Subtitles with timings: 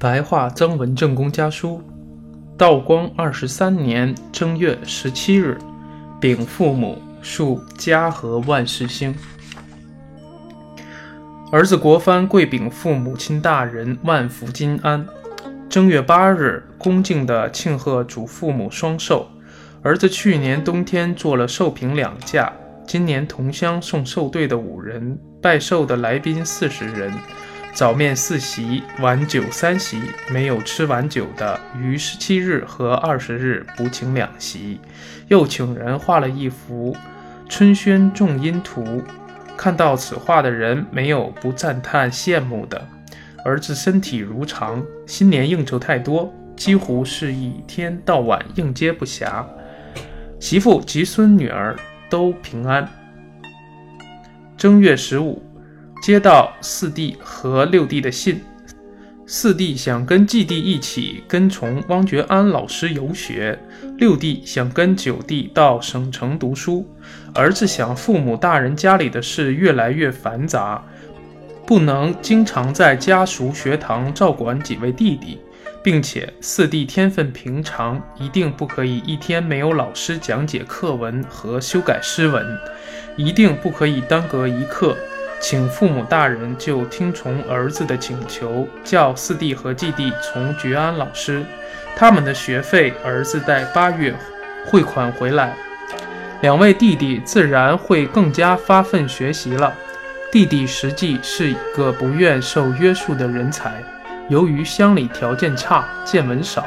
[0.00, 1.82] 白话曾文正公家书，
[2.56, 5.58] 道光二十三年正月十七日，
[6.18, 9.14] 禀父母，祝家和万事兴。
[11.52, 15.06] 儿子国藩跪禀父母亲大人，万福金安。
[15.68, 19.28] 正月八日，恭敬地庆贺祖父母双寿。
[19.82, 22.50] 儿子去年冬天做了寿平两架，
[22.86, 27.12] 今年同乡送寿队的五人，拜寿的来宾四十人，
[27.72, 30.00] 早面四席，晚酒三席。
[30.30, 34.80] 没有吃晚酒的，于十七日和二十日补请两席。
[35.28, 36.96] 又请人画了一幅
[37.48, 39.02] 春轩种荫图，
[39.56, 42.86] 看到此画的人，没有不赞叹羡慕的。
[43.44, 49.44] 儿子身体如常，新年应酬太多，几乎是一天到晚应接不暇。
[50.38, 51.76] 媳妇及孙女儿
[52.10, 52.86] 都平安。
[54.56, 55.42] 正月十五，
[56.00, 58.40] 接到四弟和六弟的信。
[59.26, 63.58] 四弟想跟继弟一起跟从汪觉安老师游学，
[63.98, 66.88] 六弟想跟九弟到省城读书。
[67.34, 70.82] 儿子想，父母大人家里的事越来越繁杂，
[71.66, 75.38] 不能经常在家塾学堂照管几位弟弟。
[75.82, 82.44] 并且四弟天分平常，一定不可以一天没有老师讲解课文和修改诗文，
[83.16, 84.94] 一定不可以耽搁一刻。
[85.40, 91.42] 请父母大人就听从儿子的请求，叫四弟和继弟从觉安老师，
[91.96, 94.14] 他们的学费儿子待八月
[94.66, 95.56] 汇款回来。
[96.42, 99.72] 两位弟弟自然会更加发奋学习了。
[100.30, 103.82] 弟弟实际是一个不愿受约束的人才。
[104.28, 106.64] 由于乡里条件差，见闻少，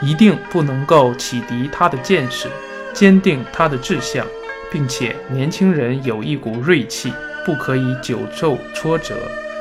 [0.00, 2.48] 一定不能够启迪他的见识，
[2.92, 4.24] 坚定他的志向，
[4.70, 7.12] 并且年轻人有一股锐气，
[7.44, 9.16] 不可以久受挫折。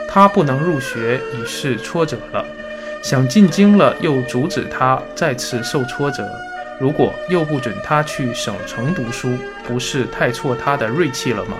[0.08, 2.44] 他不能入学，已是挫折了；
[3.02, 6.28] 想进京了，又阻止他，再次受挫折。
[6.80, 11.58] 如果又不准他去省城读书，不是太挫他的锐气了吗？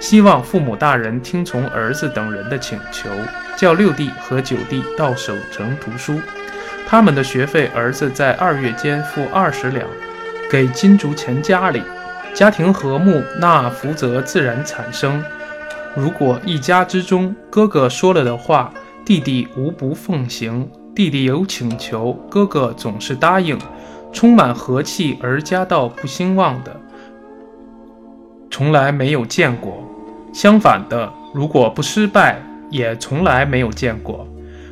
[0.00, 3.08] 希望父母大人听从儿子等人的请求。
[3.56, 6.20] 叫六弟和九弟到省城读书，
[6.88, 9.86] 他们的学费，儿子在二月间付二十两，
[10.50, 11.80] 给金竹钱家里。
[12.34, 15.22] 家庭和睦，那福泽自然产生。
[15.96, 18.74] 如果一家之中，哥哥说了的话，
[19.04, 23.56] 弟弟无不奉行；弟弟有请求，哥哥总是答应，
[24.12, 26.74] 充满和气而家道不兴旺的，
[28.50, 29.84] 从来没有见过。
[30.32, 34.26] 相反的，如果不失败，也从来没有见过，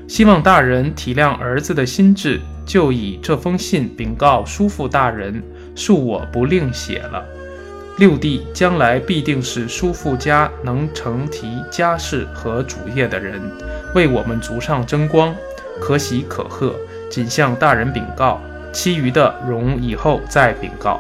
[0.09, 5.41] 希望大人体谅儿子的心智，就以这封信禀告叔父大人，
[5.77, 7.25] 恕我不另写了。
[7.99, 13.41] 六弟将来必定是叔父家能承提家事和主业的人，
[13.95, 15.35] 为我们族上争光，
[15.81, 16.75] 可喜可贺。
[17.11, 18.41] 仅向大人禀告，
[18.73, 20.99] 其余的容以后再禀告。